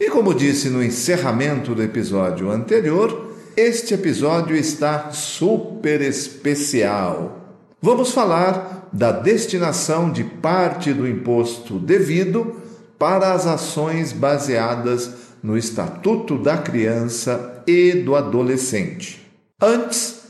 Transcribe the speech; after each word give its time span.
E 0.00 0.08
como 0.10 0.32
disse 0.32 0.68
no 0.68 0.82
encerramento 0.82 1.74
do 1.74 1.82
episódio 1.82 2.52
anterior, 2.52 3.32
este 3.56 3.94
episódio 3.94 4.54
está 4.54 5.10
super 5.10 6.00
especial. 6.00 7.56
Vamos 7.82 8.12
falar 8.12 8.88
da 8.92 9.10
destinação 9.10 10.12
de 10.12 10.22
parte 10.22 10.92
do 10.92 11.06
imposto 11.06 11.80
devido 11.80 12.54
para 12.96 13.32
as 13.32 13.44
ações 13.44 14.12
baseadas 14.12 15.10
no 15.42 15.58
Estatuto 15.58 16.38
da 16.38 16.56
Criança 16.58 17.64
e 17.66 17.92
do 17.94 18.14
Adolescente. 18.14 19.28
Antes, 19.60 20.20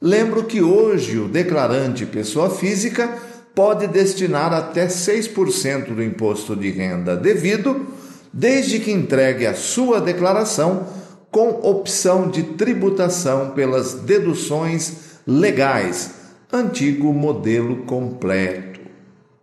lembro 0.00 0.44
que 0.44 0.62
hoje 0.62 1.18
o 1.18 1.28
declarante 1.28 2.06
pessoa 2.06 2.48
física 2.48 3.18
pode 3.54 3.86
destinar 3.88 4.54
até 4.54 4.86
6% 4.86 5.94
do 5.94 6.02
imposto 6.02 6.56
de 6.56 6.70
renda 6.70 7.14
devido 7.14 7.97
desde 8.32 8.78
que 8.78 8.92
entregue 8.92 9.46
a 9.46 9.54
sua 9.54 10.00
declaração 10.00 10.86
com 11.30 11.48
opção 11.62 12.28
de 12.28 12.42
tributação 12.42 13.50
pelas 13.50 13.94
deduções 13.94 15.18
legais, 15.26 16.10
antigo 16.52 17.12
modelo 17.12 17.84
completo. 17.84 18.80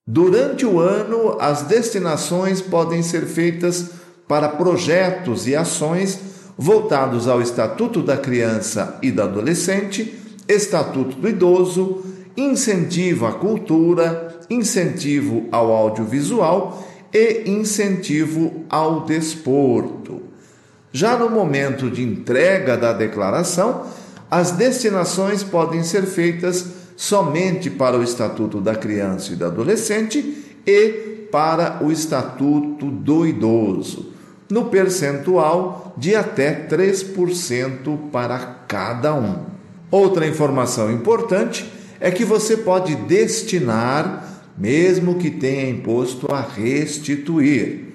Durante 0.07 0.65
o 0.65 0.79
ano, 0.79 1.37
as 1.39 1.63
destinações 1.63 2.61
podem 2.61 3.01
ser 3.01 3.25
feitas 3.25 3.91
para 4.27 4.49
projetos 4.49 5.47
e 5.47 5.55
ações 5.55 6.19
voltados 6.57 7.27
ao 7.27 7.41
Estatuto 7.41 8.01
da 8.01 8.17
Criança 8.17 8.97
e 9.01 9.11
do 9.11 9.21
Adolescente, 9.21 10.19
Estatuto 10.47 11.17
do 11.17 11.27
Idoso, 11.27 12.03
incentivo 12.37 13.25
à 13.25 13.33
cultura, 13.33 14.39
incentivo 14.49 15.45
ao 15.51 15.71
audiovisual 15.71 16.83
e 17.15 17.49
incentivo 17.49 18.65
ao 18.69 19.05
desporto. 19.05 20.21
Já 20.91 21.15
no 21.15 21.29
momento 21.29 21.89
de 21.89 22.03
entrega 22.03 22.75
da 22.75 22.91
declaração, 22.91 23.85
as 24.29 24.51
destinações 24.51 25.41
podem 25.41 25.81
ser 25.81 26.01
feitas 26.03 26.65
somente 26.97 27.69
para 27.69 27.97
o 27.97 28.03
Estatuto 28.03 28.59
da 28.59 28.75
Criança 28.75 29.31
e 29.31 29.37
do 29.37 29.45
Adolescente 29.45 30.43
e 30.67 31.27
para 31.31 31.81
o 31.81 31.89
Estatuto 31.89 32.91
do 32.91 33.25
Idoso, 33.25 34.11
no 34.49 34.65
percentual 34.65 35.95
de 35.97 36.15
até 36.15 36.67
3% 36.67 38.09
para 38.11 38.39
cada 38.67 39.13
um. 39.13 39.45
Outra 39.89 40.27
informação 40.27 40.91
importante 40.91 41.71
é 41.97 42.11
que 42.11 42.25
você 42.25 42.57
pode 42.57 42.93
destinar 42.93 44.34
mesmo 44.57 45.15
que 45.15 45.29
tenha 45.29 45.69
imposto 45.69 46.31
a 46.31 46.41
restituir. 46.41 47.85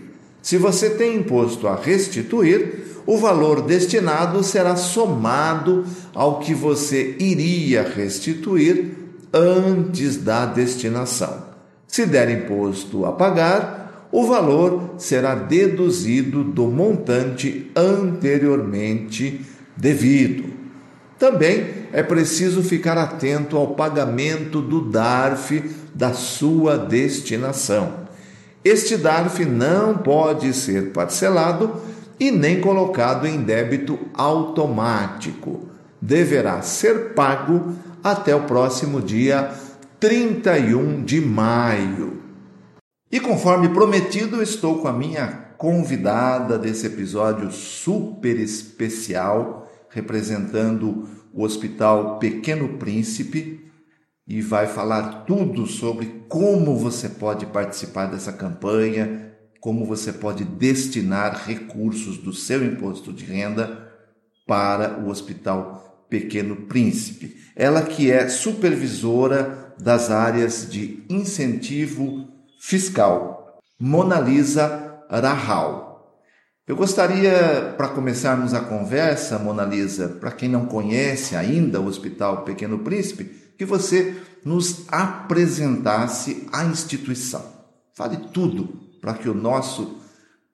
Se 0.43 0.57
você 0.57 0.91
tem 0.91 1.17
imposto 1.17 1.67
a 1.67 1.75
restituir, 1.75 3.03
o 3.07 3.17
valor 3.17 3.63
destinado 3.63 4.43
será 4.43 4.77
somado 4.77 5.85
ao 6.15 6.39
que 6.39 6.55
você 6.55 7.17
iria 7.19 7.83
restituir 7.83 8.93
antes 9.33 10.17
da 10.17 10.47
destinação. 10.47 11.45
Se 11.87 12.07
der 12.07 12.31
imposto 12.31 13.05
a 13.05 13.13
pagar, 13.13 14.09
o 14.13 14.27
valor 14.27 14.95
será 14.99 15.35
deduzido 15.35 16.43
do 16.43 16.67
montante 16.67 17.71
anteriormente 17.77 19.41
devido. 19.77 20.60
Também 21.21 21.87
é 21.93 22.03
preciso 22.03 22.63
ficar 22.63 22.97
atento 22.97 23.59
ao 23.59 23.75
pagamento 23.75 24.63
do 24.63 24.81
DARF 24.81 25.71
da 25.95 26.15
sua 26.15 26.79
destinação. 26.79 28.09
Este 28.65 28.97
DARF 28.97 29.45
não 29.45 29.99
pode 29.99 30.55
ser 30.55 30.95
parcelado 30.95 31.79
e 32.19 32.31
nem 32.31 32.63
colocado 32.63 33.27
em 33.27 33.43
débito 33.43 33.99
automático. 34.15 35.69
Deverá 36.01 36.63
ser 36.63 37.13
pago 37.13 37.75
até 38.03 38.35
o 38.35 38.45
próximo 38.45 39.03
dia 39.03 39.51
31 40.01 41.05
de 41.05 41.21
maio. 41.21 42.23
E 43.13 43.21
conforme 43.21 43.69
prometido, 43.69 44.43
estou 44.43 44.79
com 44.79 44.89
a 44.89 44.93
minha 44.95 45.27
convidada 45.59 46.59
desse 46.59 46.87
episódio 46.87 47.53
super 47.53 48.41
especial 48.41 49.70
representando 49.91 51.09
o 51.33 51.43
Hospital 51.43 52.19
Pequeno 52.19 52.79
Príncipe 52.79 53.71
e 54.27 54.41
vai 54.41 54.67
falar 54.67 55.25
tudo 55.25 55.67
sobre 55.67 56.25
como 56.29 56.77
você 56.77 57.09
pode 57.09 57.47
participar 57.47 58.07
dessa 58.07 58.33
campanha, 58.33 59.33
como 59.61 59.85
você 59.85 60.13
pode 60.13 60.45
destinar 60.45 61.45
recursos 61.47 62.17
do 62.17 62.33
seu 62.33 62.65
imposto 62.65 63.13
de 63.13 63.25
renda 63.25 63.91
para 64.47 64.99
o 65.01 65.09
Hospital 65.09 66.07
Pequeno 66.09 66.57
Príncipe. 66.57 67.37
Ela 67.55 67.83
que 67.83 68.11
é 68.11 68.29
supervisora 68.29 69.75
das 69.81 70.11
áreas 70.11 70.71
de 70.71 71.05
incentivo 71.09 72.29
fiscal, 72.61 73.59
Monalisa 73.79 75.03
Rahal. 75.11 75.90
Eu 76.67 76.77
gostaria, 76.77 77.75
para 77.77 77.89
começarmos 77.89 78.55
a 78.55 78.61
conversa, 78.61 79.39
Mona 79.39 79.65
Lisa, 79.65 80.09
para 80.09 80.31
quem 80.31 80.49
não 80.49 80.67
conhece 80.67 81.35
ainda 81.35 81.81
o 81.81 81.87
Hospital 81.87 82.45
Pequeno 82.45 82.79
Príncipe, 82.79 83.25
que 83.59 83.65
você 83.65 84.17
nos 84.45 84.85
apresentasse 84.89 86.47
a 86.53 86.65
instituição. 86.65 87.45
Fale 87.95 88.17
tudo 88.33 88.69
para 89.01 89.15
que 89.15 89.29
o 89.29 89.35
nosso 89.35 90.01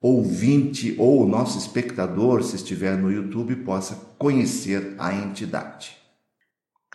ouvinte 0.01 0.95
ou 0.99 1.23
o 1.23 1.29
nosso 1.29 1.59
espectador, 1.59 2.43
se 2.43 2.57
estiver 2.57 2.97
no 2.97 3.11
YouTube, 3.11 3.57
possa 3.57 3.95
conhecer 4.19 4.95
a 4.99 5.15
entidade. 5.15 5.97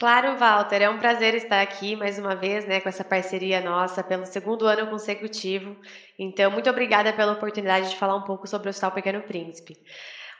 Claro, 0.01 0.35
Walter, 0.35 0.81
é 0.81 0.89
um 0.89 0.97
prazer 0.97 1.35
estar 1.35 1.61
aqui 1.61 1.95
mais 1.95 2.17
uma 2.17 2.35
vez, 2.35 2.65
né, 2.65 2.81
com 2.81 2.89
essa 2.89 3.03
parceria 3.03 3.61
nossa 3.61 4.03
pelo 4.03 4.25
segundo 4.25 4.65
ano 4.65 4.89
consecutivo. 4.89 5.77
Então, 6.17 6.49
muito 6.49 6.67
obrigada 6.67 7.13
pela 7.13 7.33
oportunidade 7.33 7.91
de 7.91 7.95
falar 7.95 8.15
um 8.15 8.23
pouco 8.23 8.47
sobre 8.47 8.67
o 8.67 8.71
Hospital 8.71 8.93
Pequeno 8.93 9.21
Príncipe. 9.21 9.77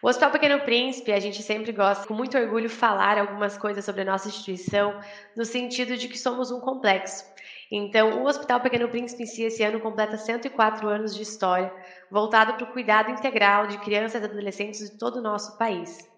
O 0.01 0.07
Hospital 0.07 0.31
Pequeno 0.31 0.61
Príncipe, 0.61 1.11
a 1.11 1.19
gente 1.19 1.43
sempre 1.43 1.71
gosta, 1.71 2.07
com 2.07 2.13
muito 2.15 2.35
orgulho, 2.39 2.71
falar 2.71 3.19
algumas 3.19 3.55
coisas 3.55 3.85
sobre 3.85 4.01
a 4.01 4.05
nossa 4.05 4.29
instituição, 4.29 4.99
no 5.37 5.45
sentido 5.45 5.95
de 5.95 6.07
que 6.07 6.17
somos 6.17 6.49
um 6.49 6.59
complexo. 6.59 7.23
Então, 7.71 8.19
o 8.19 8.25
Hospital 8.25 8.61
Pequeno 8.61 8.89
Príncipe 8.89 9.21
em 9.21 9.27
si, 9.27 9.43
esse 9.43 9.61
ano, 9.61 9.79
completa 9.79 10.17
104 10.17 10.89
anos 10.89 11.15
de 11.15 11.21
história, 11.21 11.71
voltado 12.09 12.55
para 12.55 12.63
o 12.63 12.73
cuidado 12.73 13.11
integral 13.11 13.67
de 13.67 13.77
crianças 13.77 14.23
e 14.23 14.25
adolescentes 14.25 14.89
de 14.89 14.97
todo 14.97 15.17
o 15.17 15.21
nosso 15.21 15.55
país. 15.55 16.09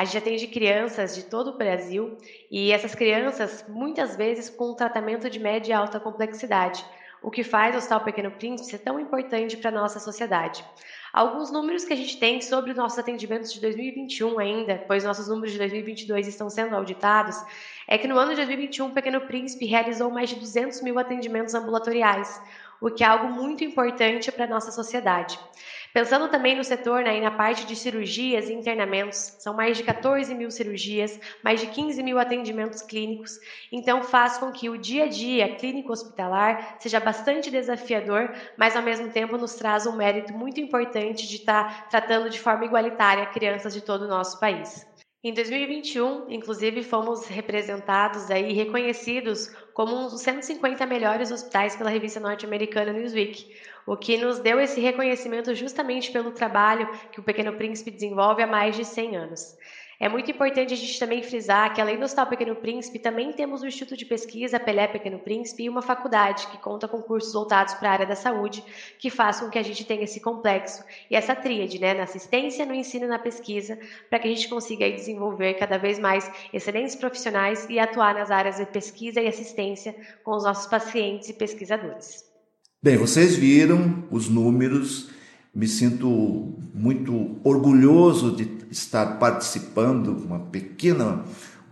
A 0.00 0.04
gente 0.06 0.16
atende 0.16 0.46
crianças 0.46 1.14
de 1.14 1.24
todo 1.24 1.48
o 1.48 1.58
Brasil 1.58 2.16
e 2.50 2.72
essas 2.72 2.94
crianças, 2.94 3.66
muitas 3.68 4.16
vezes, 4.16 4.48
com 4.48 4.70
um 4.70 4.74
tratamento 4.74 5.28
de 5.28 5.38
média 5.38 5.72
e 5.72 5.74
alta 5.74 6.00
complexidade, 6.00 6.82
o 7.22 7.30
que 7.30 7.44
faz 7.44 7.74
o 7.74 7.76
Hospital 7.76 8.00
Pequeno 8.00 8.30
Príncipe 8.30 8.70
ser 8.70 8.78
tão 8.78 8.98
importante 8.98 9.58
para 9.58 9.68
a 9.68 9.74
nossa 9.74 10.00
sociedade. 10.00 10.64
Alguns 11.12 11.52
números 11.52 11.84
que 11.84 11.92
a 11.92 11.96
gente 11.96 12.18
tem 12.18 12.40
sobre 12.40 12.70
os 12.70 12.78
nossos 12.78 12.98
atendimentos 12.98 13.52
de 13.52 13.60
2021 13.60 14.38
ainda, 14.38 14.82
pois 14.86 15.04
nossos 15.04 15.28
números 15.28 15.52
de 15.52 15.58
2022 15.58 16.28
estão 16.28 16.48
sendo 16.48 16.74
auditados, 16.74 17.36
é 17.86 17.98
que 17.98 18.08
no 18.08 18.16
ano 18.16 18.30
de 18.30 18.36
2021 18.36 18.86
o 18.86 18.94
Pequeno 18.94 19.20
Príncipe 19.20 19.66
realizou 19.66 20.10
mais 20.10 20.30
de 20.30 20.36
200 20.36 20.80
mil 20.80 20.98
atendimentos 20.98 21.52
ambulatoriais, 21.52 22.40
o 22.80 22.90
que 22.90 23.04
é 23.04 23.06
algo 23.06 23.28
muito 23.28 23.62
importante 23.64 24.32
para 24.32 24.44
a 24.44 24.48
nossa 24.48 24.72
sociedade. 24.72 25.38
Pensando 25.92 26.28
também 26.28 26.56
no 26.56 26.62
setor, 26.62 27.02
né, 27.02 27.20
na 27.20 27.32
parte 27.32 27.66
de 27.66 27.74
cirurgias 27.74 28.48
e 28.48 28.52
internamentos, 28.52 29.34
são 29.40 29.52
mais 29.52 29.76
de 29.76 29.82
14 29.82 30.32
mil 30.34 30.50
cirurgias, 30.50 31.18
mais 31.42 31.60
de 31.60 31.66
15 31.66 32.00
mil 32.02 32.18
atendimentos 32.18 32.80
clínicos, 32.80 33.38
então 33.72 34.02
faz 34.02 34.38
com 34.38 34.52
que 34.52 34.70
o 34.70 34.78
dia 34.78 35.04
a 35.04 35.08
dia 35.08 35.56
clínico 35.56 35.92
hospitalar 35.92 36.76
seja 36.78 37.00
bastante 37.00 37.50
desafiador, 37.50 38.32
mas 38.56 38.76
ao 38.76 38.82
mesmo 38.82 39.10
tempo 39.10 39.36
nos 39.36 39.54
traz 39.54 39.86
um 39.86 39.96
mérito 39.96 40.32
muito 40.32 40.60
importante 40.60 41.26
de 41.26 41.36
estar 41.36 41.88
tratando 41.88 42.30
de 42.30 42.40
forma 42.40 42.64
igualitária 42.64 43.26
crianças 43.26 43.74
de 43.74 43.80
todo 43.82 44.02
o 44.02 44.08
nosso 44.08 44.38
país. 44.38 44.89
Em 45.22 45.34
2021, 45.34 46.30
inclusive, 46.30 46.82
fomos 46.82 47.26
representados 47.26 48.30
e 48.30 48.54
reconhecidos 48.54 49.48
como 49.74 49.94
um 49.94 50.08
dos 50.08 50.22
150 50.22 50.86
melhores 50.86 51.30
hospitais 51.30 51.76
pela 51.76 51.90
revista 51.90 52.18
norte-americana 52.18 52.90
Newsweek, 52.90 53.54
o 53.86 53.98
que 53.98 54.16
nos 54.16 54.38
deu 54.38 54.58
esse 54.58 54.80
reconhecimento 54.80 55.54
justamente 55.54 56.10
pelo 56.10 56.30
trabalho 56.30 56.88
que 57.12 57.20
o 57.20 57.22
Pequeno 57.22 57.52
Príncipe 57.52 57.90
desenvolve 57.90 58.42
há 58.42 58.46
mais 58.46 58.74
de 58.74 58.82
100 58.82 59.16
anos. 59.16 59.58
É 60.02 60.08
muito 60.08 60.30
importante 60.30 60.72
a 60.72 60.76
gente 60.78 60.98
também 60.98 61.22
frisar 61.22 61.74
que, 61.74 61.80
além 61.80 61.98
do 61.98 62.06
Hospital 62.06 62.26
Pequeno 62.26 62.56
Príncipe, 62.56 62.98
também 62.98 63.34
temos 63.34 63.60
o 63.60 63.66
Instituto 63.66 63.98
de 63.98 64.06
Pesquisa 64.06 64.58
Pelé 64.58 64.86
Pequeno 64.86 65.18
Príncipe 65.18 65.64
e 65.64 65.68
uma 65.68 65.82
faculdade 65.82 66.46
que 66.46 66.56
conta 66.56 66.88
com 66.88 67.02
cursos 67.02 67.34
voltados 67.34 67.74
para 67.74 67.90
a 67.90 67.92
área 67.92 68.06
da 68.06 68.16
saúde, 68.16 68.64
que 68.98 69.10
faz 69.10 69.40
com 69.40 69.50
que 69.50 69.58
a 69.58 69.62
gente 69.62 69.84
tenha 69.84 70.04
esse 70.04 70.18
complexo 70.18 70.82
e 71.10 71.14
essa 71.14 71.36
tríade, 71.36 71.78
né, 71.78 71.92
na 71.92 72.04
assistência, 72.04 72.64
no 72.64 72.72
ensino 72.72 73.04
e 73.04 73.08
na 73.08 73.18
pesquisa, 73.18 73.78
para 74.08 74.18
que 74.18 74.28
a 74.28 74.30
gente 74.30 74.48
consiga 74.48 74.86
aí, 74.86 74.94
desenvolver 74.94 75.52
cada 75.54 75.76
vez 75.76 75.98
mais 75.98 76.30
excelentes 76.50 76.96
profissionais 76.96 77.66
e 77.68 77.78
atuar 77.78 78.14
nas 78.14 78.30
áreas 78.30 78.56
de 78.56 78.64
pesquisa 78.64 79.20
e 79.20 79.28
assistência 79.28 79.94
com 80.24 80.34
os 80.34 80.44
nossos 80.44 80.66
pacientes 80.66 81.28
e 81.28 81.34
pesquisadores. 81.34 82.24
Bem, 82.82 82.96
vocês 82.96 83.36
viram 83.36 84.02
os 84.10 84.30
números 84.30 85.10
me 85.54 85.66
sinto 85.66 86.54
muito 86.72 87.36
orgulhoso 87.42 88.36
de 88.36 88.48
estar 88.70 89.18
participando, 89.18 90.16
uma 90.24 90.38
pequena, 90.38 91.24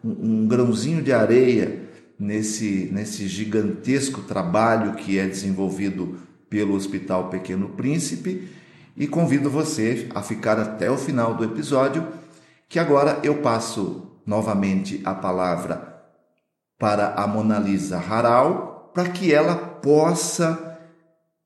um, 0.05 0.43
um 0.43 0.49
grãozinho 0.49 1.03
de 1.03 1.13
areia 1.13 1.89
nesse, 2.19 2.89
nesse 2.93 3.29
gigantesco 3.29 4.23
trabalho 4.23 4.95
que 4.95 5.19
é 5.19 5.27
desenvolvido 5.27 6.19
pelo 6.51 6.75
Hospital 6.75 7.29
Pequeno 7.29 7.69
Príncipe. 7.71 8.49
E 8.97 9.07
convido 9.07 9.49
você 9.49 10.09
a 10.13 10.23
ficar 10.23 10.59
até 10.59 10.91
o 10.91 10.99
final 10.99 11.35
do 11.35 11.45
episódio, 11.45 12.05
que 12.69 12.81
agora 12.81 13.21
eu 13.23 13.37
passo 13.37 14.11
novamente 14.27 15.01
a 15.05 15.15
palavra 15.15 16.03
para 16.77 17.15
a 17.15 17.27
Mona 17.27 17.61
Lisa 17.61 17.99
Haral, 17.99 18.91
para 18.93 19.09
que 19.09 19.33
ela 19.33 19.55
possa 19.55 20.79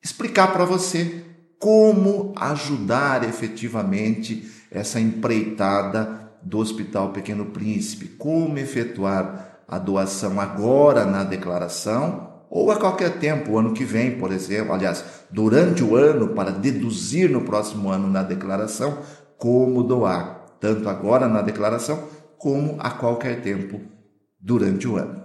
explicar 0.02 0.52
para 0.52 0.64
você 0.64 1.23
como 1.62 2.32
ajudar 2.34 3.22
efetivamente 3.22 4.50
essa 4.68 4.98
empreitada 4.98 6.32
do 6.42 6.58
Hospital 6.58 7.12
Pequeno 7.12 7.46
Príncipe, 7.46 8.08
como 8.18 8.58
efetuar 8.58 9.60
a 9.68 9.78
doação 9.78 10.40
agora 10.40 11.04
na 11.04 11.22
declaração 11.22 12.32
ou 12.50 12.72
a 12.72 12.76
qualquer 12.80 13.20
tempo, 13.20 13.52
o 13.52 13.58
ano 13.60 13.74
que 13.74 13.84
vem, 13.84 14.18
por 14.18 14.32
exemplo, 14.32 14.74
aliás, 14.74 15.04
durante 15.30 15.84
o 15.84 15.94
ano, 15.94 16.30
para 16.30 16.50
deduzir 16.50 17.30
no 17.30 17.42
próximo 17.42 17.90
ano 17.90 18.08
na 18.08 18.24
declaração, 18.24 18.98
como 19.38 19.84
doar, 19.84 20.56
tanto 20.58 20.88
agora 20.88 21.28
na 21.28 21.42
declaração 21.42 21.96
como 22.38 22.76
a 22.80 22.90
qualquer 22.90 23.40
tempo 23.40 23.80
durante 24.40 24.88
o 24.88 24.96
ano. 24.96 25.21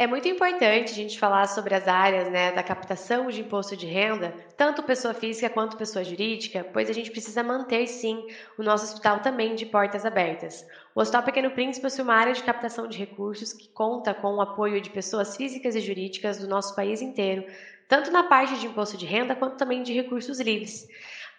É 0.00 0.06
muito 0.06 0.26
importante 0.26 0.92
a 0.92 0.94
gente 0.94 1.18
falar 1.18 1.46
sobre 1.46 1.74
as 1.74 1.86
áreas 1.86 2.32
né, 2.32 2.52
da 2.52 2.62
captação 2.62 3.28
de 3.28 3.42
imposto 3.42 3.76
de 3.76 3.84
renda, 3.84 4.34
tanto 4.56 4.82
pessoa 4.82 5.12
física 5.12 5.50
quanto 5.50 5.76
pessoa 5.76 6.02
jurídica, 6.02 6.66
pois 6.72 6.88
a 6.88 6.92
gente 6.94 7.10
precisa 7.10 7.42
manter, 7.42 7.86
sim, 7.86 8.26
o 8.56 8.62
nosso 8.62 8.84
hospital 8.84 9.20
também 9.20 9.54
de 9.54 9.66
portas 9.66 10.06
abertas. 10.06 10.66
O 10.94 11.02
Hospital 11.02 11.22
Pequeno 11.24 11.50
Príncipe 11.50 11.82
possui 11.82 12.02
uma 12.02 12.14
área 12.14 12.32
de 12.32 12.42
captação 12.42 12.88
de 12.88 12.96
recursos 12.96 13.52
que 13.52 13.68
conta 13.68 14.14
com 14.14 14.36
o 14.36 14.40
apoio 14.40 14.80
de 14.80 14.88
pessoas 14.88 15.36
físicas 15.36 15.76
e 15.76 15.80
jurídicas 15.82 16.38
do 16.38 16.48
nosso 16.48 16.74
país 16.74 17.02
inteiro, 17.02 17.44
tanto 17.86 18.10
na 18.10 18.22
parte 18.22 18.58
de 18.58 18.68
imposto 18.68 18.96
de 18.96 19.04
renda 19.04 19.34
quanto 19.34 19.58
também 19.58 19.82
de 19.82 19.92
recursos 19.92 20.40
livres. 20.40 20.88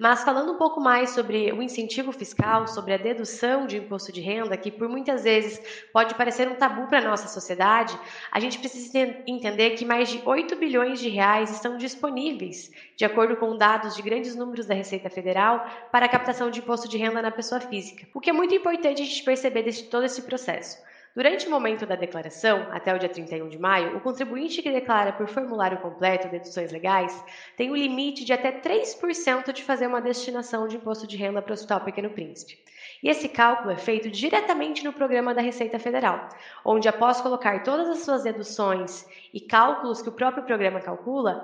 Mas 0.01 0.23
falando 0.23 0.53
um 0.53 0.57
pouco 0.57 0.81
mais 0.81 1.11
sobre 1.11 1.51
o 1.51 1.61
incentivo 1.61 2.11
fiscal, 2.11 2.65
sobre 2.65 2.91
a 2.91 2.97
dedução 2.97 3.67
de 3.67 3.77
imposto 3.77 4.11
de 4.11 4.19
renda, 4.19 4.57
que 4.57 4.71
por 4.71 4.89
muitas 4.89 5.25
vezes 5.25 5.61
pode 5.93 6.15
parecer 6.15 6.49
um 6.49 6.55
tabu 6.55 6.87
para 6.87 6.97
a 6.97 7.07
nossa 7.07 7.27
sociedade, 7.27 7.95
a 8.31 8.39
gente 8.39 8.57
precisa 8.57 8.97
entender 9.27 9.75
que 9.75 9.85
mais 9.85 10.09
de 10.09 10.19
8 10.25 10.55
bilhões 10.55 10.99
de 10.99 11.07
reais 11.07 11.51
estão 11.51 11.77
disponíveis, 11.77 12.71
de 12.95 13.05
acordo 13.05 13.35
com 13.35 13.55
dados 13.55 13.95
de 13.95 14.01
grandes 14.01 14.35
números 14.35 14.65
da 14.65 14.73
Receita 14.73 15.07
Federal, 15.07 15.69
para 15.91 16.07
a 16.07 16.09
captação 16.09 16.49
de 16.49 16.61
imposto 16.61 16.89
de 16.89 16.97
renda 16.97 17.21
na 17.21 17.29
pessoa 17.29 17.61
física. 17.61 18.07
O 18.11 18.19
que 18.19 18.31
é 18.31 18.33
muito 18.33 18.55
importante 18.55 19.03
a 19.03 19.05
gente 19.05 19.23
perceber 19.23 19.61
de 19.61 19.83
todo 19.83 20.05
esse 20.05 20.23
processo. 20.23 20.81
Durante 21.13 21.45
o 21.45 21.51
momento 21.51 21.85
da 21.85 21.97
declaração, 21.97 22.67
até 22.71 22.95
o 22.95 22.97
dia 22.97 23.09
31 23.09 23.49
de 23.49 23.59
maio, 23.59 23.97
o 23.97 23.99
contribuinte 23.99 24.61
que 24.61 24.71
declara 24.71 25.11
por 25.11 25.27
formulário 25.27 25.79
completo 25.79 26.29
deduções 26.29 26.71
legais 26.71 27.21
tem 27.57 27.69
o 27.69 27.75
limite 27.75 28.23
de 28.23 28.31
até 28.31 28.49
3% 28.49 29.51
de 29.51 29.61
fazer 29.61 29.87
uma 29.87 29.99
destinação 29.99 30.69
de 30.69 30.77
imposto 30.77 31.05
de 31.05 31.17
renda 31.17 31.41
para 31.41 31.51
o 31.51 31.53
Hospital 31.53 31.81
Pequeno 31.81 32.09
Príncipe. 32.11 32.57
E 33.03 33.09
esse 33.09 33.27
cálculo 33.27 33.71
é 33.71 33.77
feito 33.77 34.09
diretamente 34.09 34.85
no 34.85 34.93
programa 34.93 35.33
da 35.33 35.41
Receita 35.41 35.77
Federal, 35.77 36.29
onde 36.63 36.87
após 36.87 37.19
colocar 37.19 37.61
todas 37.61 37.89
as 37.89 37.99
suas 37.99 38.23
deduções 38.23 39.05
e 39.33 39.41
cálculos 39.41 40.01
que 40.01 40.07
o 40.07 40.13
próprio 40.13 40.43
programa 40.43 40.79
calcula, 40.79 41.43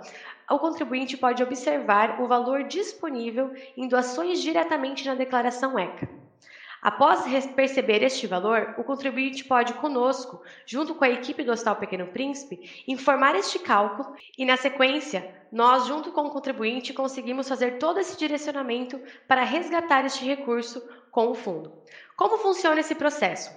o 0.50 0.60
contribuinte 0.60 1.18
pode 1.18 1.44
observar 1.44 2.22
o 2.22 2.28
valor 2.28 2.64
disponível 2.64 3.54
em 3.76 3.86
doações 3.90 4.42
diretamente 4.42 5.06
na 5.06 5.14
declaração 5.14 5.78
ECA. 5.78 6.08
Após 6.82 7.26
perceber 7.56 8.04
este 8.04 8.28
valor, 8.28 8.76
o 8.78 8.84
contribuinte 8.84 9.44
pode 9.44 9.74
conosco, 9.76 10.42
junto 10.66 10.96
com 10.96 11.04
a 11.04 11.10
equipe 11.10 11.44
do 11.44 11.52
Hospital 11.52 11.78
Pequeno 11.78 12.08
Príncipe, 12.08 12.84
informar 12.88 13.36
este 13.36 13.60
cálculo 13.60 14.16
e, 14.38 14.46
na 14.46 14.58
sequência, 14.58 15.36
nós, 15.52 15.88
junto 15.88 16.12
com 16.12 16.22
o 16.22 16.30
contribuinte, 16.30 16.94
conseguimos 16.94 17.48
fazer 17.48 17.78
todo 17.78 18.00
esse 18.00 18.18
direcionamento 18.18 19.02
para 19.28 19.44
resgatar 19.44 20.06
este 20.06 20.26
recurso 20.26 20.82
com 21.18 21.32
o 21.32 21.34
fundo. 21.34 21.74
Como 22.16 22.38
funciona 22.38 22.80
esse 22.80 22.94
processo? 22.94 23.50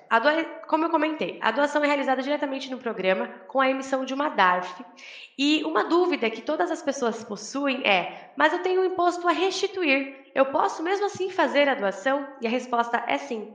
Como 0.66 0.86
eu 0.86 0.88
comentei, 0.88 1.38
a 1.42 1.50
doação 1.50 1.84
é 1.84 1.86
realizada 1.86 2.22
diretamente 2.22 2.70
no 2.70 2.78
programa 2.78 3.28
com 3.48 3.60
a 3.60 3.68
emissão 3.68 4.02
de 4.02 4.14
uma 4.14 4.30
DARF. 4.30 4.82
E 5.36 5.62
uma 5.64 5.84
dúvida 5.84 6.30
que 6.30 6.40
todas 6.40 6.70
as 6.70 6.80
pessoas 6.80 7.22
possuem 7.22 7.86
é: 7.86 8.32
mas 8.34 8.54
eu 8.54 8.62
tenho 8.62 8.80
um 8.80 8.86
imposto 8.86 9.28
a 9.28 9.32
restituir, 9.32 10.30
eu 10.34 10.46
posso 10.46 10.82
mesmo 10.82 11.04
assim 11.04 11.28
fazer 11.28 11.68
a 11.68 11.74
doação? 11.74 12.26
E 12.40 12.46
a 12.46 12.50
resposta 12.50 13.04
é 13.06 13.18
sim. 13.18 13.54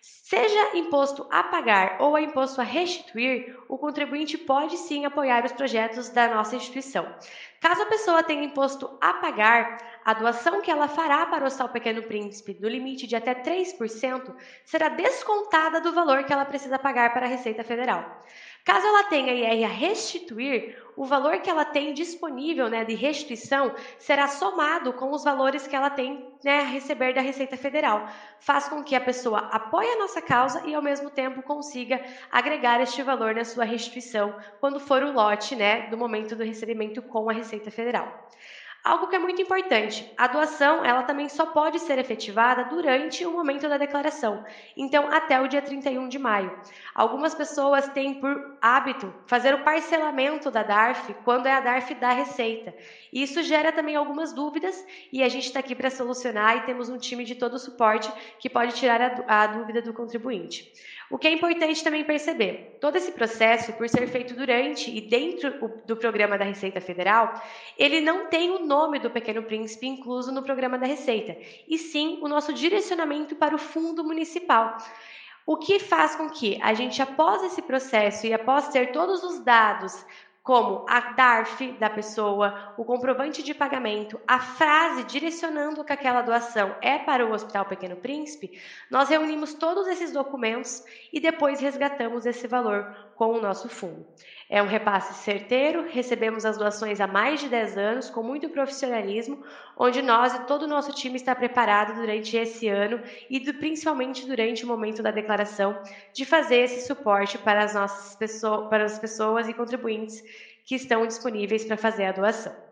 Seja 0.00 0.76
imposto 0.76 1.26
a 1.30 1.44
pagar 1.44 1.98
ou 2.00 2.16
a 2.16 2.20
imposto 2.20 2.60
a 2.60 2.64
restituir, 2.64 3.56
o 3.68 3.78
contribuinte 3.78 4.36
pode 4.36 4.76
sim 4.76 5.04
apoiar 5.04 5.44
os 5.44 5.52
projetos 5.52 6.08
da 6.08 6.28
nossa 6.28 6.56
instituição. 6.56 7.14
Caso 7.60 7.82
a 7.82 7.86
pessoa 7.86 8.22
tenha 8.22 8.44
imposto 8.44 8.98
a 9.00 9.14
pagar, 9.14 9.78
a 10.04 10.14
doação 10.14 10.60
que 10.60 10.70
ela 10.70 10.88
fará 10.88 11.26
para 11.26 11.44
o 11.44 11.46
Hospital 11.46 11.68
Pequeno 11.68 12.02
Príncipe, 12.02 12.54
do 12.54 12.68
limite 12.68 13.06
de 13.06 13.16
até 13.16 13.34
3%, 13.34 14.34
será 14.64 14.88
descontada 14.88 15.80
do 15.80 15.92
valor 15.92 16.24
que 16.24 16.32
ela 16.32 16.44
precisa 16.44 16.78
pagar 16.78 17.12
para 17.12 17.26
a 17.26 17.28
Receita 17.28 17.64
Federal. 17.64 18.20
Caso 18.66 18.84
ela 18.84 19.04
tenha 19.04 19.32
IR 19.32 19.64
a 19.64 19.68
restituir, 19.68 20.76
o 20.96 21.04
valor 21.04 21.38
que 21.38 21.48
ela 21.48 21.64
tem 21.64 21.94
disponível 21.94 22.68
né, 22.68 22.84
de 22.84 22.96
restituição 22.96 23.72
será 23.96 24.26
somado 24.26 24.92
com 24.94 25.12
os 25.12 25.22
valores 25.22 25.68
que 25.68 25.76
ela 25.76 25.88
tem 25.88 26.34
né, 26.42 26.58
a 26.58 26.64
receber 26.64 27.14
da 27.14 27.20
Receita 27.20 27.56
Federal. 27.56 28.08
Faz 28.40 28.68
com 28.68 28.82
que 28.82 28.96
a 28.96 29.00
pessoa 29.00 29.38
apoie 29.52 29.88
a 29.92 29.98
nossa 30.00 30.20
causa 30.20 30.66
e, 30.66 30.74
ao 30.74 30.82
mesmo 30.82 31.10
tempo, 31.10 31.44
consiga 31.44 32.04
agregar 32.28 32.80
este 32.80 33.04
valor 33.04 33.36
na 33.36 33.44
sua 33.44 33.64
restituição 33.64 34.34
quando 34.58 34.80
for 34.80 35.00
o 35.04 35.12
lote 35.12 35.54
né, 35.54 35.86
do 35.86 35.96
momento 35.96 36.34
do 36.34 36.42
recebimento 36.42 37.00
com 37.02 37.30
a 37.30 37.32
Receita 37.32 37.70
Federal. 37.70 38.28
Algo 38.86 39.08
que 39.08 39.16
é 39.16 39.18
muito 39.18 39.42
importante, 39.42 40.08
a 40.16 40.28
doação 40.28 40.84
ela 40.84 41.02
também 41.02 41.28
só 41.28 41.46
pode 41.46 41.80
ser 41.80 41.98
efetivada 41.98 42.66
durante 42.66 43.26
o 43.26 43.32
momento 43.32 43.68
da 43.68 43.76
declaração, 43.76 44.44
então 44.76 45.12
até 45.12 45.40
o 45.40 45.48
dia 45.48 45.60
31 45.60 46.06
de 46.06 46.20
maio. 46.20 46.56
Algumas 46.94 47.34
pessoas 47.34 47.88
têm 47.88 48.20
por 48.20 48.56
hábito 48.62 49.12
fazer 49.26 49.52
o 49.54 49.64
parcelamento 49.64 50.52
da 50.52 50.62
DARF 50.62 51.12
quando 51.24 51.46
é 51.46 51.52
a 51.52 51.58
DARF 51.58 51.96
da 51.96 52.12
Receita. 52.12 52.72
Isso 53.12 53.42
gera 53.42 53.72
também 53.72 53.96
algumas 53.96 54.32
dúvidas 54.32 54.86
e 55.12 55.20
a 55.20 55.28
gente 55.28 55.46
está 55.46 55.58
aqui 55.58 55.74
para 55.74 55.90
solucionar 55.90 56.58
e 56.58 56.60
temos 56.60 56.88
um 56.88 56.96
time 56.96 57.24
de 57.24 57.34
todo 57.34 57.54
o 57.54 57.58
suporte 57.58 58.08
que 58.38 58.48
pode 58.48 58.76
tirar 58.76 59.02
a, 59.26 59.42
a 59.42 59.46
dúvida 59.48 59.82
do 59.82 59.92
contribuinte. 59.92 60.72
O 61.08 61.18
que 61.18 61.28
é 61.28 61.32
importante 61.32 61.84
também 61.84 62.02
perceber, 62.02 62.78
todo 62.80 62.96
esse 62.96 63.12
processo, 63.12 63.72
por 63.74 63.88
ser 63.88 64.08
feito 64.08 64.34
durante 64.34 64.90
e 64.90 65.00
dentro 65.00 65.80
do 65.86 65.96
programa 65.96 66.36
da 66.36 66.44
Receita 66.44 66.80
Federal, 66.80 67.32
ele 67.78 68.00
não 68.00 68.26
tem 68.26 68.50
o 68.50 68.58
nome 68.58 68.75
do 69.00 69.10
Pequeno 69.10 69.42
Príncipe 69.42 69.86
incluso 69.86 70.30
no 70.30 70.42
programa 70.42 70.78
da 70.78 70.86
Receita, 70.86 71.36
e 71.66 71.78
sim 71.78 72.18
o 72.22 72.28
nosso 72.28 72.52
direcionamento 72.52 73.34
para 73.34 73.54
o 73.54 73.58
fundo 73.58 74.04
municipal. 74.04 74.76
O 75.46 75.56
que 75.56 75.78
faz 75.78 76.14
com 76.14 76.28
que 76.28 76.60
a 76.62 76.74
gente, 76.74 77.00
após 77.00 77.42
esse 77.42 77.62
processo 77.62 78.26
e 78.26 78.34
após 78.34 78.68
ter 78.68 78.92
todos 78.92 79.24
os 79.24 79.40
dados 79.40 80.04
como 80.42 80.84
a 80.88 81.00
DARF 81.00 81.72
da 81.72 81.90
pessoa, 81.90 82.74
o 82.76 82.84
comprovante 82.84 83.42
de 83.42 83.52
pagamento, 83.52 84.20
a 84.28 84.38
frase 84.38 85.02
direcionando 85.04 85.82
que 85.82 85.92
aquela 85.92 86.22
doação 86.22 86.76
é 86.80 86.98
para 86.98 87.26
o 87.26 87.32
Hospital 87.32 87.64
Pequeno 87.64 87.96
Príncipe, 87.96 88.60
nós 88.88 89.08
reunimos 89.08 89.54
todos 89.54 89.88
esses 89.88 90.12
documentos 90.12 90.84
e 91.12 91.18
depois 91.18 91.58
resgatamos 91.58 92.26
esse 92.26 92.46
valor 92.46 92.94
com 93.16 93.32
o 93.32 93.40
nosso 93.40 93.68
fundo. 93.68 94.06
É 94.48 94.62
um 94.62 94.66
repasse 94.66 95.14
certeiro, 95.24 95.88
recebemos 95.90 96.44
as 96.44 96.56
doações 96.56 97.00
há 97.00 97.06
mais 97.06 97.40
de 97.40 97.48
10 97.48 97.78
anos 97.78 98.10
com 98.10 98.22
muito 98.22 98.48
profissionalismo, 98.50 99.42
onde 99.76 100.02
nós 100.02 100.34
e 100.34 100.46
todo 100.46 100.62
o 100.62 100.68
nosso 100.68 100.92
time 100.92 101.16
está 101.16 101.34
preparado 101.34 101.98
durante 101.98 102.36
esse 102.36 102.68
ano 102.68 103.00
e 103.28 103.40
do, 103.40 103.54
principalmente 103.54 104.26
durante 104.26 104.64
o 104.64 104.68
momento 104.68 105.02
da 105.02 105.10
declaração 105.10 105.76
de 106.12 106.24
fazer 106.24 106.58
esse 106.58 106.86
suporte 106.86 107.38
para 107.38 107.64
as 107.64 107.74
nossas 107.74 108.14
pessoas, 108.14 108.68
para 108.68 108.84
as 108.84 108.98
pessoas 108.98 109.48
e 109.48 109.54
contribuintes 109.54 110.22
que 110.64 110.74
estão 110.74 111.06
disponíveis 111.06 111.64
para 111.64 111.76
fazer 111.76 112.04
a 112.04 112.12
doação. 112.12 112.65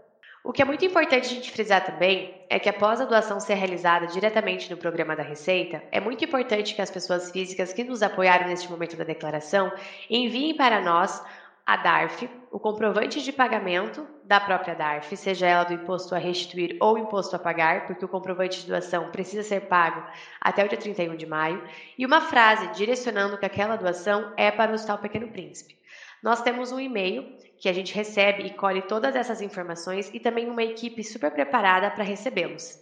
O 0.47 0.53
que 0.53 0.61
é 0.61 0.65
muito 0.67 0.85
importante 0.85 1.27
a 1.27 1.31
gente 1.31 1.51
frisar 1.51 1.83
também 1.87 2.45
é 2.51 2.59
que 2.59 2.69
após 2.69 3.01
a 3.01 3.07
doação 3.07 3.41
ser 3.41 3.55
realizada 3.55 4.07
diretamente 4.07 4.71
no 4.71 4.77
programa 4.77 5.17
da 5.17 5.23
Receita, 5.23 5.83
é 5.91 5.99
muito 5.99 6.23
importante 6.23 6.75
que 6.75 6.83
as 6.83 6.91
pessoas 6.91 7.31
físicas 7.31 7.73
que 7.73 7.83
nos 7.83 8.03
apoiaram 8.03 8.47
neste 8.47 8.71
momento 8.71 8.95
da 8.95 9.05
declaração 9.05 9.73
enviem 10.11 10.55
para 10.55 10.83
nós 10.83 11.25
a 11.65 11.79
DARF, 11.79 12.29
o 12.51 12.61
comprovante 12.61 13.23
de 13.23 13.33
pagamento 13.33 14.07
da 14.23 14.39
própria 14.39 14.75
DARF, 14.75 15.17
seja 15.17 15.47
ela 15.47 15.65
do 15.65 15.73
imposto 15.73 16.15
a 16.15 16.19
restituir 16.19 16.77
ou 16.79 16.99
imposto 16.99 17.35
a 17.35 17.39
pagar, 17.39 17.87
porque 17.87 18.05
o 18.05 18.09
comprovante 18.09 18.61
de 18.61 18.67
doação 18.67 19.11
precisa 19.11 19.43
ser 19.43 19.63
pago 19.63 20.07
até 20.39 20.63
o 20.63 20.69
dia 20.69 20.77
31 20.77 21.17
de 21.17 21.25
maio, 21.25 21.65
e 21.97 22.05
uma 22.05 22.21
frase 22.21 22.67
direcionando 22.75 23.39
que 23.39 23.47
aquela 23.47 23.77
doação 23.77 24.35
é 24.37 24.51
para 24.51 24.73
o 24.73 24.75
Hospital 24.75 24.99
Pequeno 24.99 25.29
Príncipe. 25.29 25.75
Nós 26.25 26.41
temos 26.41 26.73
um 26.73 26.81
e-mail 26.81 27.37
que 27.59 27.69
a 27.69 27.73
gente 27.75 27.95
recebe 27.95 28.45
e 28.45 28.55
colhe 28.55 28.81
todas 28.81 29.15
essas 29.15 29.43
informações 29.43 30.11
e 30.15 30.19
também 30.19 30.49
uma 30.49 30.63
equipe 30.63 31.05
super 31.05 31.31
preparada 31.31 31.91
para 31.91 32.03
recebê-los. 32.03 32.81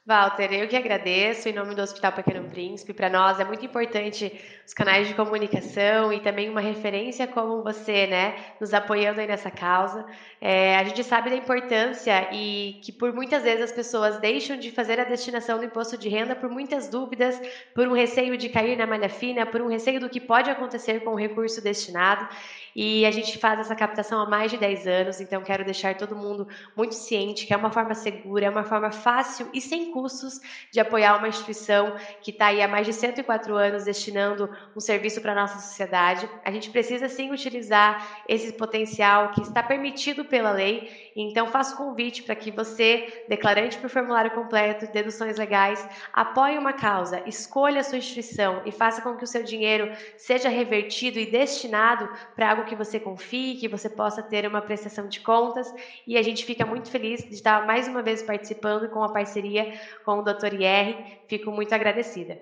Walter, 0.07 0.53
eu 0.53 0.69
que 0.69 0.77
agradeço 0.77 1.49
em 1.49 1.53
nome 1.53 1.75
do 1.75 1.83
Hospital 1.83 2.13
Pequeno 2.13 2.49
Príncipe. 2.49 2.95
Para 2.95 3.11
nós 3.11 3.41
é 3.41 3.45
muito 3.45 3.67
importante 3.67 4.33
os 4.65 4.73
canais 4.73 5.09
de 5.09 5.15
comunicação 5.15 6.13
e 6.13 6.21
também 6.21 6.49
uma 6.49 6.61
referência 6.61 7.27
como 7.27 7.61
você, 7.61 8.07
né, 8.07 8.37
nos 8.61 8.73
apoiando 8.73 9.21
aí 9.21 9.27
nessa 9.27 9.51
causa. 9.51 10.07
É, 10.41 10.77
a 10.77 10.85
gente 10.85 11.03
sabe 11.03 11.31
da 11.31 11.35
importância 11.35 12.29
e 12.33 12.79
que 12.85 12.93
por 12.93 13.13
muitas 13.13 13.43
vezes 13.43 13.65
as 13.65 13.73
pessoas 13.73 14.21
deixam 14.21 14.57
de 14.57 14.71
fazer 14.71 15.01
a 15.01 15.05
destinação 15.05 15.59
do 15.59 15.65
imposto 15.65 15.99
de 15.99 16.09
renda 16.09 16.37
por 16.37 16.49
muitas 16.49 16.89
dúvidas, 16.89 17.41
por 17.75 17.89
um 17.89 17.93
receio 17.93 18.39
de 18.39 18.49
cair 18.49 18.79
na 18.79 18.87
malha 18.87 19.09
fina, 19.09 19.45
por 19.45 19.61
um 19.61 19.69
receio 19.69 19.99
do 19.99 20.09
que 20.09 20.21
pode 20.21 20.49
acontecer 20.49 21.01
com 21.01 21.15
o 21.15 21.17
recurso 21.17 21.61
destinado. 21.61 22.29
E 22.77 23.07
a 23.07 23.11
gente 23.11 23.39
faz 23.39 23.59
essa 23.59 23.75
captação 23.75 24.21
há 24.21 24.29
mais 24.29 24.51
de 24.51 24.59
10 24.59 24.87
anos, 24.87 25.21
então 25.21 25.43
quero 25.43 25.65
deixar 25.65 25.97
todo 25.97 26.15
mundo 26.15 26.47
muito 26.77 26.95
ciente 26.95 27.47
que 27.47 27.55
é 27.55 27.57
uma 27.57 27.71
forma 27.71 27.95
segura, 27.95 28.47
é 28.47 28.51
uma 28.51 28.65
forma 28.65 28.93
fácil 28.93 29.49
e 29.53 29.63
sem 29.63 29.96
custos 29.97 30.43
de 30.71 30.79
apoiar 30.79 31.17
uma 31.17 31.29
instituição 31.29 31.97
que 32.21 32.31
está 32.31 32.49
aí 32.49 32.61
há 32.61 32.69
mais 32.69 32.87
de 32.87 32.93
104 32.93 33.57
anos 33.57 33.85
destinando 33.85 34.55
um 34.77 34.81
serviço 34.81 35.23
para 35.23 35.33
a 35.33 35.35
nossa 35.35 35.59
sociedade. 35.59 36.29
A 36.45 36.51
gente 36.51 36.69
precisa 36.69 37.09
sim 37.09 37.33
utilizar 37.33 38.23
esse 38.29 38.53
potencial 38.53 39.31
que 39.31 39.41
está 39.41 39.63
permitido 39.63 40.27
pela 40.27 40.51
lei. 40.51 41.06
Então 41.17 41.47
faço 41.47 41.79
convite 41.79 42.23
para 42.23 42.37
que 42.37 42.51
você, 42.51 43.25
declarante 43.27 43.79
por 43.79 43.89
formulário 43.89 44.33
completo, 44.33 44.87
deduções 44.93 45.39
legais, 45.39 45.83
apoie 46.13 46.59
uma 46.59 46.75
causa, 46.75 47.23
escolha 47.27 47.81
a 47.81 47.83
sua 47.83 47.97
instituição 47.97 48.61
e 48.67 48.71
faça 48.71 49.01
com 49.01 49.17
que 49.17 49.25
o 49.25 49.27
seu 49.27 49.43
dinheiro 49.43 49.91
seja 50.19 50.51
revertido 50.51 51.19
e 51.19 51.25
destinado 51.25 52.07
para 52.35 52.51
algo 52.51 52.65
que 52.65 52.77
você 52.77 53.01
confie, 53.01 53.57
que 53.57 53.67
você 53.67 53.89
possa 53.89 54.23
ter 54.23 54.47
uma 54.47 54.61
prestação 54.61 55.09
de 55.09 55.21
contas. 55.21 55.73
E 56.07 56.19
a 56.19 56.23
gente 56.23 56.45
fica 56.45 56.67
muito 56.67 56.91
feliz 56.91 57.23
de 57.23 57.33
estar 57.35 57.67
mais 57.67 57.89
uma 57.89 58.03
vez 58.03 58.23
participando 58.23 58.91
com 58.91 59.03
a 59.03 59.09
parceria 59.09 59.73
com 60.05 60.19
o 60.19 60.23
Dr. 60.23 60.53
IR. 60.53 60.97
Fico 61.29 61.51
muito 61.51 61.75
agradecida. 61.75 62.39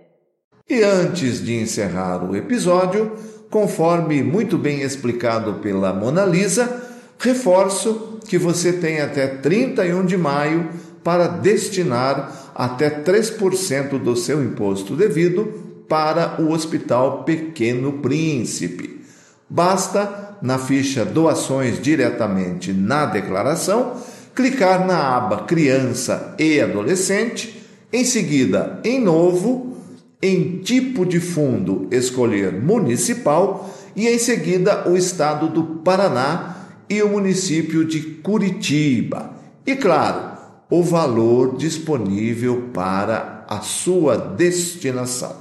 E 0.68 0.82
antes 0.82 1.44
de 1.44 1.54
encerrar 1.54 2.24
o 2.24 2.34
episódio, 2.34 3.16
conforme 3.50 4.22
muito 4.22 4.58
bem 4.58 4.80
explicado 4.80 5.54
pela 5.60 5.92
Mona 5.92 6.24
Lisa, 6.24 6.90
reforço 7.18 8.13
que 8.26 8.38
você 8.38 8.72
tem 8.72 9.00
até 9.00 9.26
31 9.26 10.04
de 10.04 10.16
maio 10.16 10.68
para 11.02 11.26
destinar 11.26 12.52
até 12.54 12.88
3% 12.88 13.98
do 13.98 14.16
seu 14.16 14.42
imposto 14.42 14.96
devido 14.96 15.84
para 15.88 16.40
o 16.40 16.50
Hospital 16.50 17.24
Pequeno 17.24 17.94
Príncipe. 17.94 19.02
Basta, 19.48 20.36
na 20.40 20.58
ficha 20.58 21.04
Doações 21.04 21.80
diretamente 21.80 22.72
na 22.72 23.06
declaração, 23.06 23.96
clicar 24.34 24.86
na 24.86 25.16
aba 25.16 25.42
Criança 25.44 26.34
e 26.38 26.60
Adolescente, 26.60 27.62
em 27.92 28.04
seguida 28.04 28.80
em 28.82 29.00
Novo, 29.00 29.76
em 30.20 30.58
Tipo 30.58 31.04
de 31.04 31.20
Fundo 31.20 31.86
escolher 31.90 32.52
Municipal 32.52 33.70
e 33.94 34.08
em 34.08 34.18
seguida 34.18 34.88
o 34.88 34.96
Estado 34.96 35.48
do 35.48 35.62
Paraná 35.84 36.53
e 36.88 37.02
o 37.02 37.08
município 37.08 37.84
de 37.84 38.00
Curitiba. 38.00 39.30
E 39.66 39.74
claro, 39.76 40.34
o 40.70 40.82
valor 40.82 41.56
disponível 41.56 42.70
para 42.72 43.44
a 43.48 43.60
sua 43.60 44.16
destinação. 44.16 45.36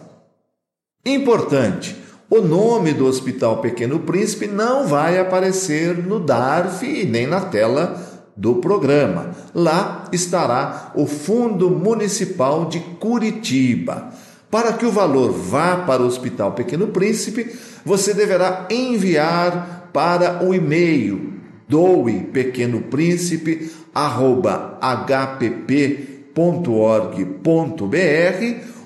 Importante, 1.06 1.96
o 2.30 2.42
nome 2.42 2.94
do 2.94 3.06
Hospital 3.06 3.58
Pequeno 3.58 4.00
Príncipe 4.00 4.48
não 4.48 4.88
vai 4.88 5.20
aparecer 5.20 5.98
no 5.98 6.20
DARF 6.20 6.86
e 6.86 7.06
nem 7.06 7.28
na 7.28 7.42
tela 7.42 8.00
do 8.36 8.56
programa. 8.56 9.32
Lá 9.54 10.06
estará 10.12 10.92
o 10.96 11.06
Fundo 11.06 11.70
Municipal 11.70 12.66
de 12.66 12.80
Curitiba. 12.80 14.12
Para 14.50 14.74
que 14.74 14.86
o 14.86 14.92
valor 14.92 15.32
vá 15.32 15.78
para 15.78 16.04
o 16.04 16.06
Hospital 16.06 16.52
Pequeno 16.54 16.88
Príncipe, 16.88 17.54
você 17.84 18.14
deverá 18.14 18.68
enviar 18.70 19.90
para 19.92 20.44
o 20.44 20.54
e-mail 20.54 21.33
doe 21.68 22.22
pequeno 22.32 22.82
príncipe 22.82 23.72
arroba 23.94 24.78
hpp.org.br 24.82 25.94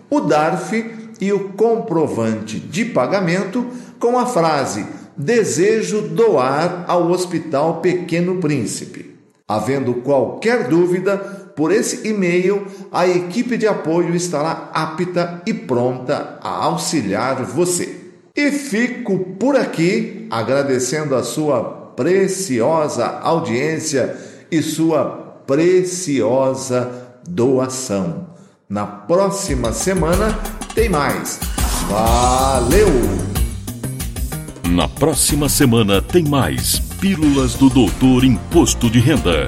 o 0.10 0.20
DARF 0.22 0.86
e 1.20 1.34
o 1.34 1.50
comprovante 1.50 2.60
de 2.60 2.86
pagamento 2.86 3.66
com 4.00 4.18
a 4.18 4.26
frase 4.26 4.86
Desejo 5.18 6.02
doar 6.10 6.86
ao 6.88 7.10
Hospital 7.10 7.82
Pequeno 7.82 8.38
Príncipe. 8.38 9.16
Havendo 9.48 9.96
qualquer 9.96 10.68
dúvida, 10.68 11.18
por 11.56 11.72
esse 11.72 12.08
e-mail, 12.08 12.68
a 12.92 13.08
equipe 13.08 13.58
de 13.58 13.66
apoio 13.68 14.14
estará 14.14 14.70
apta 14.72 15.42
e 15.48 15.56
pronta 15.56 16.38
a 16.40 16.66
auxiliar 16.66 17.44
você. 17.44 17.98
E 18.36 18.52
fico 18.52 19.18
por 19.40 19.56
aqui 19.56 20.28
agradecendo 20.30 21.16
a 21.16 21.24
sua 21.24 21.77
preciosa 21.98 23.08
audiência 23.24 24.16
e 24.52 24.62
sua 24.62 25.06
preciosa 25.48 26.92
doação. 27.28 28.28
Na 28.70 28.86
próxima 28.86 29.74
semana 29.74 30.38
tem 30.76 30.88
mais. 30.88 31.40
Valeu! 31.90 32.88
Na 34.70 34.88
próxima 34.88 35.50
semana 35.50 36.00
tem 36.00 36.24
mais 36.24 36.80
Pílulas 37.02 37.56
do 37.56 37.68
Doutor 37.68 38.24
Imposto 38.24 38.90
de 38.92 39.00
Renda. 39.00 39.48